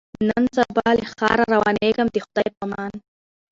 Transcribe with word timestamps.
نن 0.27 0.43
دي 0.53 0.63
له 0.99 1.05
ښاره 1.13 1.43
روانېږمه 1.53 2.11
د 2.13 2.17
خدای 2.25 2.47
په 2.55 2.61
امان 2.65 2.91